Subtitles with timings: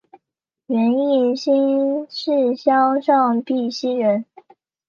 [0.65, 4.25] 袁翼新市乡上碧溪人。